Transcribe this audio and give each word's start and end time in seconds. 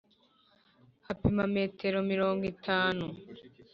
Hapima 1.05 1.43
metero 1.55 1.97
mirongo 2.11 2.43
itanu. 2.53 3.05